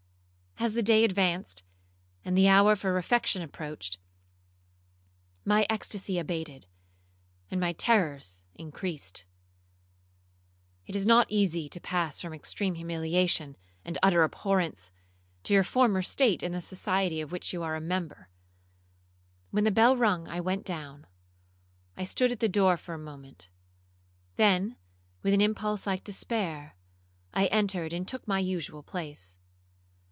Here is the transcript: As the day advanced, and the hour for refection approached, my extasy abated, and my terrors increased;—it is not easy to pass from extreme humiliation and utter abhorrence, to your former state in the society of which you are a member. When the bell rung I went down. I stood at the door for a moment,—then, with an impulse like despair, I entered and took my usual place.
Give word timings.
As 0.59 0.75
the 0.75 0.83
day 0.83 1.03
advanced, 1.03 1.63
and 2.23 2.37
the 2.37 2.47
hour 2.47 2.75
for 2.75 2.93
refection 2.93 3.41
approached, 3.41 3.97
my 5.43 5.65
extasy 5.71 6.19
abated, 6.19 6.67
and 7.49 7.59
my 7.59 7.73
terrors 7.73 8.43
increased;—it 8.53 9.25
is 10.95 11.03
not 11.07 11.31
easy 11.31 11.67
to 11.67 11.79
pass 11.79 12.21
from 12.21 12.31
extreme 12.35 12.75
humiliation 12.75 13.57
and 13.83 13.97
utter 14.03 14.21
abhorrence, 14.23 14.91
to 15.41 15.53
your 15.55 15.63
former 15.63 16.03
state 16.03 16.43
in 16.43 16.51
the 16.51 16.61
society 16.61 17.21
of 17.21 17.31
which 17.31 17.51
you 17.53 17.63
are 17.63 17.75
a 17.75 17.81
member. 17.81 18.29
When 19.49 19.63
the 19.63 19.71
bell 19.71 19.97
rung 19.97 20.27
I 20.27 20.39
went 20.41 20.63
down. 20.63 21.07
I 21.97 22.03
stood 22.03 22.31
at 22.31 22.39
the 22.39 22.47
door 22.49 22.77
for 22.77 22.93
a 22.93 22.99
moment,—then, 22.99 24.75
with 25.23 25.33
an 25.33 25.41
impulse 25.41 25.87
like 25.87 26.03
despair, 26.03 26.75
I 27.33 27.47
entered 27.47 27.93
and 27.93 28.07
took 28.07 28.27
my 28.27 28.37
usual 28.37 28.83
place. 28.83 29.39